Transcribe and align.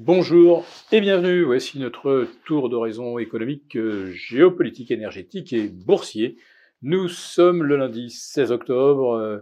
Bonjour 0.00 0.64
et 0.92 1.00
bienvenue. 1.00 1.42
Voici 1.42 1.80
notre 1.80 2.28
tour 2.44 2.68
d'horizon 2.68 3.18
économique, 3.18 3.76
euh, 3.76 4.12
géopolitique, 4.12 4.92
énergétique 4.92 5.52
et 5.52 5.66
boursier. 5.66 6.36
Nous 6.82 7.08
sommes 7.08 7.64
le 7.64 7.76
lundi 7.76 8.08
16 8.08 8.52
octobre 8.52 9.14
euh, 9.14 9.40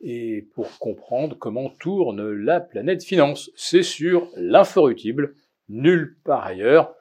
et 0.00 0.48
pour 0.56 0.76
comprendre 0.80 1.38
comment 1.38 1.70
tourne 1.78 2.32
la 2.32 2.58
planète 2.58 3.04
finance, 3.04 3.52
c'est 3.54 3.84
sur 3.84 4.28
l'inforutible, 4.34 5.36
nulle 5.68 6.16
part 6.24 6.46
ailleurs. 6.46 6.96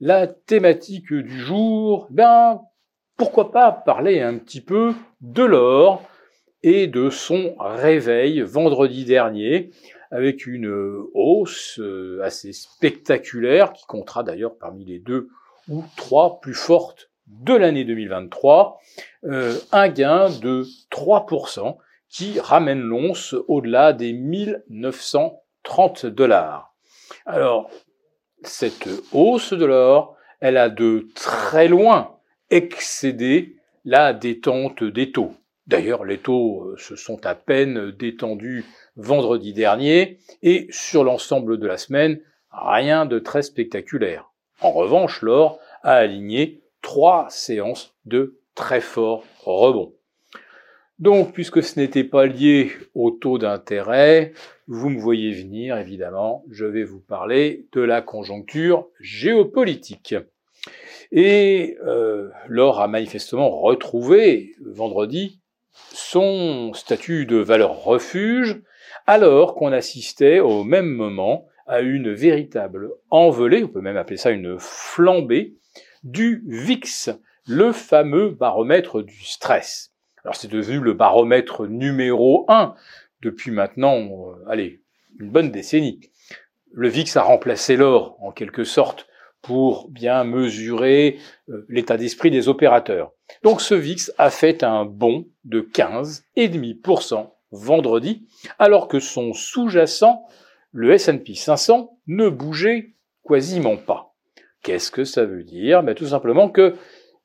La 0.00 0.26
thématique 0.26 1.12
du 1.12 1.38
jour, 1.38 2.06
ben 2.08 2.62
pourquoi 3.18 3.52
pas 3.52 3.70
parler 3.70 4.22
un 4.22 4.38
petit 4.38 4.62
peu 4.62 4.94
de 5.20 5.42
l'or 5.42 6.08
et 6.62 6.86
de 6.86 7.10
son 7.10 7.54
réveil 7.58 8.40
vendredi 8.40 9.04
dernier 9.04 9.72
avec 10.10 10.46
une 10.46 10.72
hausse 11.14 11.78
euh, 11.78 12.20
assez 12.22 12.52
spectaculaire 12.52 13.72
qui 13.72 13.84
comptera 13.86 14.22
d'ailleurs 14.22 14.56
parmi 14.56 14.84
les 14.84 14.98
deux 14.98 15.28
ou 15.68 15.84
trois 15.96 16.40
plus 16.40 16.54
fortes 16.54 17.10
de 17.26 17.54
l'année 17.54 17.84
2023, 17.84 18.80
euh, 19.24 19.58
un 19.72 19.88
gain 19.88 20.30
de 20.30 20.64
3% 20.92 21.76
qui 22.08 22.38
ramène 22.38 22.80
l'once 22.80 23.34
au-delà 23.48 23.92
des 23.92 24.12
1930 24.12 26.06
dollars. 26.06 26.72
Alors, 27.24 27.68
cette 28.42 28.88
hausse 29.12 29.52
de 29.52 29.64
l'or, 29.64 30.16
elle 30.40 30.56
a 30.56 30.68
de 30.68 31.08
très 31.14 31.66
loin 31.68 32.16
excédé 32.50 33.56
la 33.84 34.12
détente 34.12 34.84
des 34.84 35.10
taux. 35.10 35.34
D'ailleurs, 35.66 36.04
les 36.04 36.18
taux 36.18 36.62
euh, 36.62 36.76
se 36.78 36.94
sont 36.94 37.26
à 37.26 37.34
peine 37.34 37.90
détendus 37.90 38.64
vendredi 38.96 39.52
dernier, 39.52 40.18
et 40.42 40.68
sur 40.70 41.02
l'ensemble 41.02 41.58
de 41.58 41.66
la 41.66 41.76
semaine, 41.76 42.20
rien 42.50 43.04
de 43.04 43.18
très 43.18 43.42
spectaculaire. 43.42 44.30
En 44.60 44.70
revanche, 44.70 45.22
l'or 45.22 45.58
a 45.82 45.94
aligné 45.94 46.62
trois 46.82 47.26
séances 47.30 47.94
de 48.04 48.38
très 48.54 48.80
forts 48.80 49.24
rebonds. 49.40 49.92
Donc, 50.98 51.34
puisque 51.34 51.62
ce 51.62 51.78
n'était 51.78 52.04
pas 52.04 52.26
lié 52.26 52.70
au 52.94 53.10
taux 53.10 53.36
d'intérêt, 53.36 54.32
vous 54.66 54.88
me 54.88 54.98
voyez 54.98 55.32
venir, 55.32 55.76
évidemment, 55.76 56.44
je 56.50 56.64
vais 56.64 56.84
vous 56.84 57.00
parler 57.00 57.66
de 57.72 57.82
la 57.82 58.00
conjoncture 58.00 58.86
géopolitique. 59.00 60.14
Et 61.12 61.76
euh, 61.84 62.30
l'or 62.48 62.80
a 62.80 62.88
manifestement 62.88 63.60
retrouvé 63.60 64.54
vendredi 64.64 65.40
son 65.92 66.72
statut 66.74 67.26
de 67.26 67.36
valeur 67.36 67.82
refuge, 67.82 68.60
alors 69.06 69.54
qu'on 69.54 69.72
assistait 69.72 70.40
au 70.40 70.64
même 70.64 70.88
moment 70.88 71.46
à 71.66 71.80
une 71.80 72.12
véritable 72.12 72.90
envolée, 73.10 73.64
on 73.64 73.68
peut 73.68 73.80
même 73.80 73.96
appeler 73.96 74.16
ça 74.16 74.30
une 74.30 74.58
flambée, 74.58 75.54
du 76.04 76.44
VIX, 76.46 77.10
le 77.46 77.72
fameux 77.72 78.30
baromètre 78.30 79.02
du 79.02 79.24
stress. 79.24 79.92
Alors 80.24 80.36
c'est 80.36 80.50
devenu 80.50 80.80
le 80.80 80.92
baromètre 80.92 81.66
numéro 81.66 82.44
un 82.48 82.74
depuis 83.22 83.50
maintenant, 83.50 83.96
euh, 83.96 84.48
allez, 84.48 84.82
une 85.18 85.30
bonne 85.30 85.50
décennie. 85.50 86.00
Le 86.72 86.88
VIX 86.88 87.16
a 87.16 87.22
remplacé 87.22 87.76
l'or, 87.76 88.16
en 88.20 88.32
quelque 88.32 88.64
sorte, 88.64 89.06
pour 89.46 89.88
bien 89.88 90.24
mesurer 90.24 91.18
euh, 91.48 91.64
l'état 91.68 91.96
d'esprit 91.96 92.30
des 92.32 92.48
opérateurs. 92.48 93.12
Donc 93.44 93.60
ce 93.60 93.74
VIX 93.74 94.10
a 94.18 94.30
fait 94.30 94.64
un 94.64 94.84
bond 94.84 95.26
de 95.44 95.60
15,5% 95.60 97.30
vendredi, 97.52 98.26
alors 98.58 98.88
que 98.88 98.98
son 98.98 99.32
sous-jacent, 99.32 100.26
le 100.72 100.92
S&P 100.92 101.34
500, 101.34 101.96
ne 102.08 102.28
bougeait 102.28 102.94
quasiment 103.26 103.76
pas. 103.76 104.14
Qu'est-ce 104.62 104.90
que 104.90 105.04
ça 105.04 105.24
veut 105.24 105.44
dire? 105.44 105.84
Ben, 105.84 105.94
Tout 105.94 106.08
simplement 106.08 106.50
que 106.50 106.74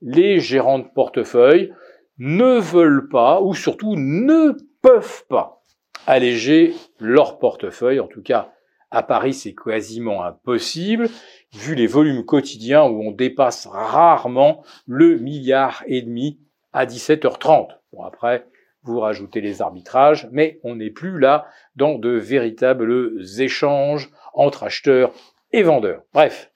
les 0.02 0.40
gérants 0.40 0.80
de 0.80 0.88
portefeuille 0.94 1.74
ne 2.20 2.60
veulent 2.60 3.10
pas, 3.10 3.42
ou 3.42 3.56
surtout 3.56 3.96
ne 3.96 4.56
peuvent 4.84 5.26
pas, 5.28 5.64
alléger 6.06 6.76
leur 7.00 7.40
portefeuille, 7.40 8.00
en 8.00 8.08
tout 8.08 8.22
cas 8.22 8.54
à 8.92 9.04
Paris, 9.04 9.34
c'est 9.34 9.56
quasiment 9.56 10.24
impossible, 10.24 11.10
vu 11.54 11.76
les 11.76 11.88
volumes 11.88 12.26
quotidiens 12.26 12.84
où 12.84 13.02
on 13.02 13.12
dépasse 13.12 13.66
rarement 13.66 14.64
le 14.86 15.18
milliard 15.18 15.84
et 15.88 16.02
demi 16.02 16.40
à 16.74 16.86
17h30. 16.86 17.70
Bon, 17.94 18.04
après, 18.04 18.46
vous 18.84 19.00
rajoutez 19.00 19.42
les 19.42 19.62
arbitrages, 19.62 20.28
mais 20.32 20.60
on 20.64 20.76
n'est 20.76 20.90
plus 20.90 21.20
là 21.20 21.48
dans 21.76 21.98
de 21.98 22.10
véritables 22.10 23.22
échanges 23.40 24.10
entre 24.34 24.64
acheteurs 24.64 25.14
et 25.54 25.64
vendeurs. 25.64 26.04
Bref, 26.14 26.52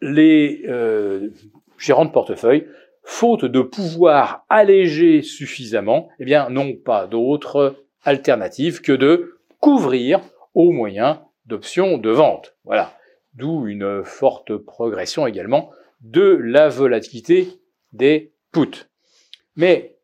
les 0.00 0.62
euh, 0.66 1.30
gérants 1.78 2.04
de 2.04 2.10
portefeuille, 2.10 2.66
faute 3.02 3.44
de 3.44 3.60
pouvoir 3.60 4.46
alléger 4.48 5.22
suffisamment, 5.22 6.08
eh 6.18 6.24
bien, 6.24 6.48
n'ont 6.48 6.74
pas 6.74 7.06
d'autre 7.06 7.76
alternative 8.02 8.80
que 8.80 8.92
de 8.92 9.38
couvrir 9.60 10.20
au 10.54 10.70
moyen 10.70 11.22
d'options 11.46 11.98
de 11.98 12.10
vente. 12.10 12.54
Voilà. 12.64 12.96
D'où 13.34 13.66
une 13.66 14.04
forte 14.04 14.56
progression 14.56 15.26
également 15.26 15.70
de 16.00 16.38
la 16.40 16.68
volatilité 16.68 17.48
des 17.92 18.32
puts. 18.52 18.86
Mais 19.56 19.96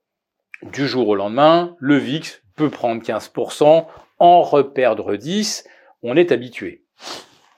du 0.62 0.86
jour 0.86 1.08
au 1.08 1.14
lendemain, 1.14 1.76
le 1.78 1.96
VIX 1.96 2.42
peut 2.56 2.70
prendre 2.70 3.02
15%, 3.02 3.86
en 4.18 4.42
reperdre 4.42 5.16
10, 5.16 5.64
on 6.02 6.16
est 6.16 6.32
habitué. 6.32 6.84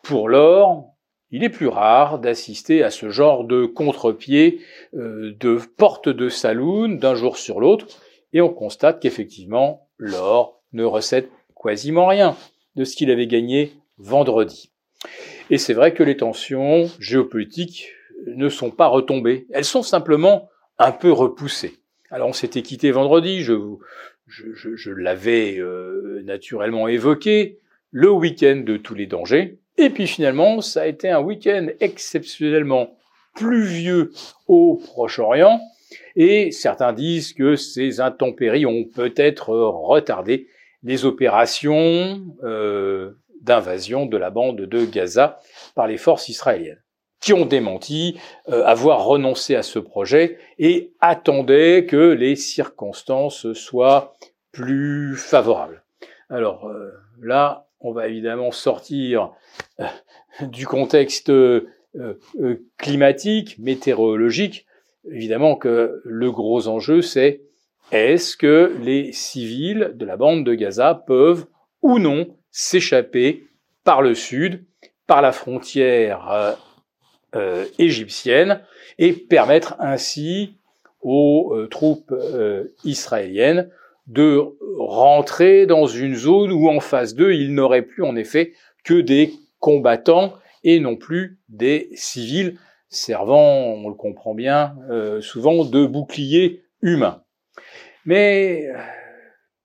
Pour 0.03 0.28
l'or, 0.28 0.92
il 1.31 1.42
est 1.42 1.48
plus 1.48 1.69
rare 1.69 2.19
d'assister 2.19 2.82
à 2.82 2.91
ce 2.91 3.09
genre 3.09 3.44
de 3.44 3.65
contre-pied, 3.65 4.60
euh, 4.94 5.34
de 5.41 5.59
porte 5.76 6.09
de 6.09 6.28
saloon 6.28 6.91
d'un 6.91 7.15
jour 7.15 7.38
sur 7.38 7.60
l'autre, 7.60 7.87
et 8.32 8.41
on 8.41 8.53
constate 8.53 9.00
qu'effectivement, 9.00 9.88
l'or 9.97 10.60
ne 10.72 10.84
recède 10.84 11.28
quasiment 11.60 12.06
rien 12.06 12.37
de 12.77 12.84
ce 12.84 12.97
qu'il 12.97 13.10
avait 13.10 13.27
gagné 13.27 13.72
vendredi. 13.99 14.72
Et 15.50 15.59
c'est 15.59 15.75
vrai 15.75 15.93
que 15.93 16.03
les 16.03 16.16
tensions 16.16 16.91
géopolitiques 16.99 17.93
ne 18.27 18.49
sont 18.49 18.71
pas 18.71 18.87
retombées, 18.87 19.47
elles 19.50 19.65
sont 19.65 19.83
simplement 19.83 20.49
un 20.78 20.93
peu 20.93 21.10
repoussées. 21.10 21.78
Alors 22.10 22.28
on 22.28 22.33
s'était 22.33 22.62
quitté 22.62 22.91
vendredi, 22.91 23.41
je, 23.41 23.55
je, 24.27 24.77
je, 24.77 24.91
l'avais 24.91 25.59
euh, 25.59 26.22
naturellement 26.25 26.88
évoqué, 26.88 27.59
le 27.91 28.10
week-end 28.10 28.62
de 28.65 28.77
tous 28.77 28.94
les 28.94 29.06
dangers, 29.06 29.59
et 29.77 29.91
puis 29.91 30.06
finalement 30.06 30.60
ça 30.60 30.83
a 30.83 30.87
été 30.87 31.10
un 31.10 31.21
week-end 31.21 31.69
exceptionnellement 31.81 32.97
pluvieux 33.34 34.12
au 34.47 34.77
Proche-Orient, 34.77 35.60
et 36.16 36.50
certains 36.50 36.93
disent 36.93 37.33
que 37.33 37.56
ces 37.56 38.00
intempéries 38.00 38.66
ont 38.66 38.84
peut-être 38.84 39.50
retardé 39.50 40.49
les 40.82 41.04
opérations 41.04 42.25
euh, 42.43 43.12
d'invasion 43.41 44.06
de 44.06 44.16
la 44.16 44.31
bande 44.31 44.60
de 44.60 44.84
Gaza 44.84 45.41
par 45.75 45.87
les 45.87 45.97
forces 45.97 46.28
israéliennes, 46.28 46.82
qui 47.20 47.32
ont 47.32 47.47
démenti 47.47 48.19
euh, 48.48 48.65
avoir 48.65 49.04
renoncé 49.04 49.54
à 49.54 49.62
ce 49.62 49.78
projet 49.78 50.38
et 50.59 50.92
attendaient 51.00 51.87
que 51.87 52.12
les 52.12 52.37
circonstances 52.37 53.53
soient 53.53 54.15
plus 54.53 55.16
favorables. 55.16 55.84
Alors 56.28 56.69
euh, 56.69 56.91
là, 57.21 57.69
on 57.81 57.92
va 57.92 58.09
évidemment 58.09 58.53
sortir 58.53 59.32
du 60.41 60.66
contexte 60.66 61.32
climatique, 62.78 63.59
météorologique. 63.59 64.66
Évidemment 65.10 65.56
que 65.56 66.00
le 66.04 66.31
gros 66.31 66.69
enjeu, 66.69 67.03
c'est 67.03 67.42
est-ce 67.92 68.38
que 68.38 68.75
les 68.80 69.12
civils 69.12 69.92
de 69.94 70.06
la 70.06 70.16
bande 70.16 70.44
de 70.44 70.54
Gaza 70.54 70.94
peuvent 70.94 71.47
ou 71.82 71.98
non 71.98 72.26
s'échapper 72.50 73.44
par 73.84 74.00
le 74.00 74.14
sud, 74.14 74.64
par 75.06 75.20
la 75.20 75.30
frontière 75.30 76.30
euh, 76.30 76.53
euh, 77.36 77.65
égyptienne, 77.78 78.62
et 78.98 79.12
permettre 79.12 79.77
ainsi 79.78 80.56
aux 81.03 81.54
euh, 81.54 81.66
troupes 81.68 82.15
israéliennes 82.84 83.71
de 84.06 84.41
rentrer 84.78 85.66
dans 85.66 85.86
une 85.86 86.15
zone 86.15 86.50
où 86.50 86.68
en 86.68 86.80
face 86.80 87.15
d'eux, 87.15 87.34
il 87.34 87.54
n'aurait 87.54 87.83
plus 87.83 88.03
en 88.03 88.16
effet 88.16 88.54
que 88.84 89.00
des 89.00 89.34
combattants 89.60 90.33
et 90.65 90.80
non 90.80 90.97
plus 90.97 91.38
des 91.48 91.91
civils 91.95 92.59
servant, 92.88 93.41
on 93.41 93.88
le 93.88 93.95
comprend 93.95 94.34
bien, 94.34 94.77
souvent 95.21 95.65
de 95.65 95.86
boucliers 95.86 96.62
humains. 96.83 97.22
Mais 98.04 98.69
euh, 98.69 98.78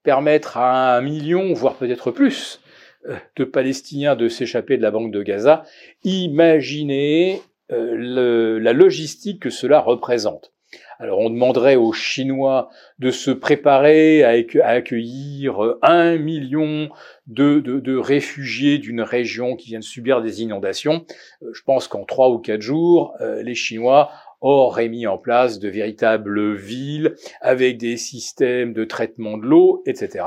permettre 0.03 0.57
à 0.57 0.97
un 0.97 1.01
million, 1.01 1.53
voire 1.53 1.75
peut-être 1.75 2.11
plus, 2.11 2.61
euh, 3.07 3.15
de 3.35 3.43
Palestiniens 3.43 4.15
de 4.15 4.27
s'échapper 4.27 4.77
de 4.77 4.81
la 4.81 4.91
banque 4.91 5.11
de 5.11 5.23
Gaza, 5.23 5.63
imaginez 6.03 7.41
euh, 7.71 8.59
la 8.59 8.73
logistique 8.73 9.41
que 9.41 9.49
cela 9.49 9.79
représente. 9.79 10.53
Alors 10.99 11.19
on 11.19 11.29
demanderait 11.29 11.75
aux 11.75 11.93
Chinois 11.93 12.69
de 12.99 13.11
se 13.11 13.31
préparer 13.31 14.23
à, 14.23 14.67
accueillir 14.67 15.75
un 15.81 16.17
million 16.17 16.89
de, 17.27 17.97
réfugiés 17.97 18.77
d'une 18.77 19.01
région 19.01 19.55
qui 19.55 19.69
vient 19.69 19.79
de 19.79 19.83
subir 19.83 20.21
des 20.21 20.41
inondations. 20.41 21.05
Euh, 21.43 21.49
je 21.53 21.61
pense 21.63 21.87
qu'en 21.87 22.05
trois 22.05 22.29
ou 22.29 22.39
quatre 22.39 22.61
jours, 22.61 23.13
euh, 23.21 23.43
les 23.43 23.55
Chinois 23.55 24.11
auraient 24.41 24.89
mis 24.89 25.07
en 25.07 25.17
place 25.17 25.59
de 25.59 25.67
véritables 25.67 26.53
villes 26.53 27.15
avec 27.41 27.77
des 27.77 27.97
systèmes 27.97 28.73
de 28.73 28.83
traitement 28.83 29.37
de 29.37 29.45
l'eau, 29.45 29.81
etc. 29.85 30.25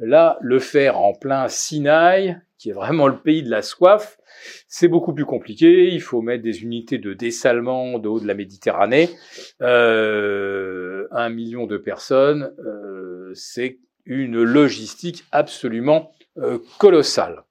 Là, 0.00 0.38
le 0.40 0.58
faire 0.58 0.98
en 0.98 1.12
plein 1.12 1.48
Sinaï, 1.48 2.40
qui 2.56 2.70
est 2.70 2.74
vraiment 2.74 3.06
le 3.06 3.18
pays 3.18 3.42
de 3.42 3.50
la 3.50 3.60
soif, 3.60 4.18
c'est 4.66 4.88
beaucoup 4.88 5.12
plus 5.12 5.26
compliqué. 5.26 5.88
Il 5.88 6.00
faut 6.00 6.22
mettre 6.22 6.42
des 6.42 6.62
unités 6.62 6.98
de 6.98 7.12
dessalement 7.12 7.98
de 7.98 8.08
haut 8.08 8.20
de 8.20 8.26
la 8.26 8.34
Méditerranée. 8.34 9.10
Euh, 9.60 11.06
un 11.10 11.28
million 11.28 11.66
de 11.66 11.76
personnes, 11.76 12.52
euh, 12.64 13.30
c'est 13.34 13.78
une 14.06 14.42
logistique 14.42 15.24
absolument 15.32 16.12
euh, 16.38 16.58
colossale. 16.78 17.42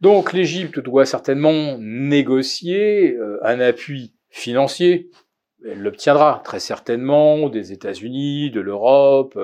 Donc 0.00 0.32
l'Égypte 0.32 0.80
doit 0.80 1.06
certainement 1.06 1.76
négocier 1.78 3.16
un 3.42 3.60
appui 3.60 4.12
financier. 4.28 5.10
Elle 5.68 5.82
l'obtiendra 5.82 6.40
très 6.44 6.60
certainement 6.60 7.48
des 7.48 7.72
États-Unis, 7.72 8.50
de 8.50 8.60
l'Europe, 8.60 9.38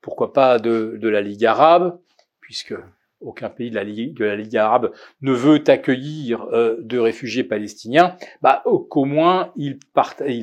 pourquoi 0.00 0.32
pas 0.32 0.58
de, 0.58 0.98
la 1.02 1.20
Ligue 1.20 1.44
arabe, 1.44 1.98
puisque 2.40 2.74
aucun 3.20 3.48
pays 3.48 3.70
de 3.70 3.74
la, 3.74 3.84
Ligue, 3.84 4.16
de 4.16 4.24
la 4.24 4.36
Ligue 4.36 4.56
arabe 4.56 4.92
ne 5.20 5.32
veut 5.32 5.62
accueillir 5.66 6.44
euh, 6.52 6.76
de 6.80 6.98
réfugiés 6.98 7.44
palestiniens, 7.44 8.16
bah, 8.42 8.62
qu'au 8.90 9.04
moins 9.04 9.52
ils, 9.56 9.78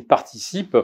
participent 0.08 0.78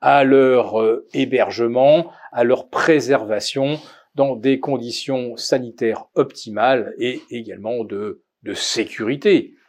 à 0.00 0.24
leur 0.24 0.80
euh, 0.80 1.06
hébergement, 1.14 2.10
à 2.32 2.44
leur 2.44 2.68
préservation 2.68 3.78
dans 4.14 4.36
des 4.36 4.60
conditions 4.60 5.36
sanitaires 5.36 6.06
optimales 6.14 6.94
et 6.98 7.22
également 7.30 7.84
de, 7.84 8.22
de 8.42 8.54
sécurité. 8.54 9.54
euh, 9.54 9.63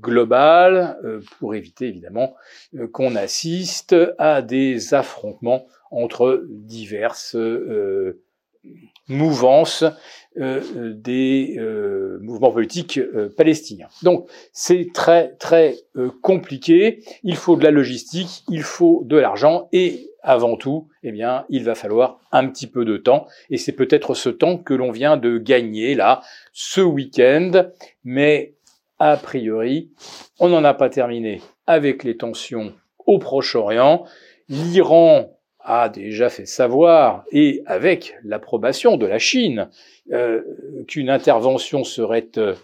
globale 0.00 0.98
pour 1.38 1.54
éviter 1.54 1.86
évidemment 1.86 2.34
qu'on 2.92 3.14
assiste 3.14 3.94
à 4.18 4.42
des 4.42 4.94
affrontements 4.94 5.66
entre 5.90 6.44
diverses 6.48 7.36
mouvance 9.08 9.84
euh, 10.38 10.92
des 10.94 11.56
euh, 11.58 12.18
mouvements 12.20 12.50
politiques 12.50 12.98
euh, 12.98 13.32
palestiniens. 13.36 13.88
Donc 14.02 14.28
c'est 14.52 14.88
très 14.92 15.34
très 15.36 15.76
compliqué. 16.22 17.04
Il 17.22 17.36
faut 17.36 17.56
de 17.56 17.64
la 17.64 17.70
logistique, 17.70 18.44
il 18.48 18.62
faut 18.62 19.02
de 19.04 19.16
l'argent 19.16 19.68
et 19.72 20.10
avant 20.22 20.56
tout, 20.56 20.88
eh 21.02 21.12
bien, 21.12 21.44
il 21.50 21.64
va 21.64 21.74
falloir 21.74 22.18
un 22.32 22.48
petit 22.48 22.66
peu 22.66 22.86
de 22.86 22.96
temps 22.96 23.26
et 23.50 23.58
c'est 23.58 23.72
peut-être 23.72 24.14
ce 24.14 24.30
temps 24.30 24.56
que 24.56 24.72
l'on 24.72 24.90
vient 24.90 25.18
de 25.18 25.36
gagner 25.36 25.94
là 25.94 26.22
ce 26.52 26.80
week-end, 26.80 27.66
mais 28.04 28.53
a 29.04 29.18
priori, 29.18 29.90
on 30.40 30.48
n'en 30.48 30.64
a 30.64 30.72
pas 30.72 30.88
terminé 30.88 31.42
avec 31.66 32.04
les 32.04 32.16
tensions 32.16 32.72
au 33.04 33.18
Proche-Orient. 33.18 34.06
L'Iran 34.48 35.36
a 35.60 35.90
déjà 35.90 36.30
fait 36.30 36.46
savoir, 36.46 37.24
et 37.30 37.62
avec 37.66 38.16
l'approbation 38.24 38.96
de 38.96 39.04
la 39.04 39.18
Chine, 39.18 39.68
euh, 40.10 40.40
qu'une 40.88 41.10
intervention 41.10 41.84
serait 41.84 42.30
euh, 42.38 42.54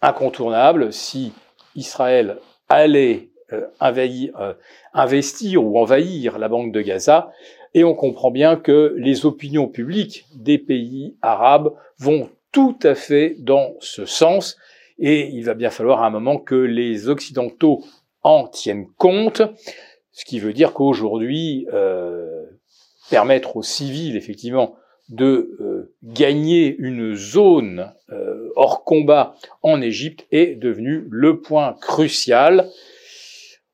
incontournable 0.00 0.94
si 0.94 1.34
Israël 1.74 2.38
allait 2.70 3.28
euh, 3.52 4.54
investir 4.94 5.62
ou 5.62 5.78
envahir 5.78 6.38
la 6.38 6.48
banque 6.48 6.72
de 6.72 6.80
Gaza. 6.80 7.32
Et 7.74 7.84
on 7.84 7.94
comprend 7.94 8.30
bien 8.30 8.56
que 8.56 8.94
les 8.96 9.26
opinions 9.26 9.68
publiques 9.68 10.24
des 10.34 10.56
pays 10.56 11.18
arabes 11.20 11.74
vont 11.98 12.30
tout 12.50 12.78
à 12.82 12.94
fait 12.94 13.36
dans 13.38 13.74
ce 13.80 14.06
sens. 14.06 14.56
Et 14.98 15.28
il 15.28 15.44
va 15.44 15.54
bien 15.54 15.70
falloir 15.70 16.02
à 16.02 16.06
un 16.06 16.10
moment 16.10 16.38
que 16.38 16.54
les 16.54 17.08
Occidentaux 17.08 17.84
en 18.22 18.48
tiennent 18.48 18.88
compte. 18.96 19.42
Ce 20.12 20.24
qui 20.24 20.40
veut 20.40 20.52
dire 20.52 20.72
qu'aujourd'hui, 20.72 21.66
euh, 21.72 22.44
permettre 23.10 23.56
aux 23.56 23.62
civils, 23.62 24.16
effectivement, 24.16 24.74
de 25.08 25.56
euh, 25.60 25.94
gagner 26.02 26.76
une 26.78 27.14
zone 27.14 27.92
euh, 28.10 28.50
hors 28.56 28.84
combat 28.84 29.36
en 29.62 29.80
Égypte 29.80 30.26
est 30.32 30.54
devenu 30.54 31.06
le 31.10 31.40
point 31.40 31.74
crucial. 31.80 32.68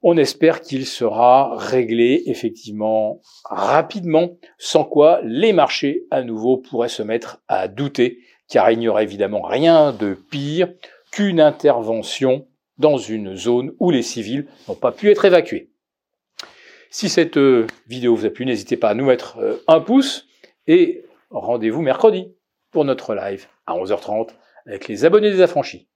On 0.03 0.17
espère 0.17 0.61
qu'il 0.61 0.87
sera 0.87 1.57
réglé 1.57 2.23
effectivement 2.27 3.21
rapidement, 3.45 4.37
sans 4.59 4.85
quoi 4.85 5.21
les 5.25 5.53
marchés 5.53 6.05
à 6.11 6.23
nouveau 6.23 6.59
pourraient 6.59 6.89
se 6.89 7.03
mettre 7.03 7.43
à 7.49 7.69
douter, 7.69 8.19
car 8.49 8.71
il 8.71 8.79
n'y 8.79 8.89
aurait 8.89 9.05
évidemment 9.05 9.43
rien 9.43 9.93
de 9.93 10.15
pire 10.31 10.69
qu'une 11.15 11.41
intervention 11.41 12.49
dans 12.79 12.99
une 12.99 13.37
zone 13.37 13.73
où 13.79 13.93
les 13.93 14.03
civils 14.03 14.49
n'ont 14.67 14.75
pas 14.75 14.91
pu 14.91 15.13
être 15.13 15.25
évacués. 15.25 15.71
Si 16.91 17.09
cette 17.09 17.37
euh, 17.37 17.69
vidéo 17.87 18.17
vous 18.17 18.27
a 18.27 18.31
plu, 18.31 18.45
n'hésitez 18.45 18.77
pas 18.77 18.89
à 18.89 18.95
nous 18.95 19.05
mettre 19.05 19.39
euh, 19.39 19.63
un 19.69 19.79
pouce 19.79 20.27
et 20.67 21.05
rendez-vous 21.31 21.83
mercredi 21.83 22.35
pour 22.73 22.85
notre 22.85 23.15
live 23.15 23.47
à 23.67 23.75
11h30 23.75 24.31
avec 24.67 24.89
les 24.89 25.05
abonnés 25.05 25.31
des 25.31 25.41
affranchis. 25.41 25.87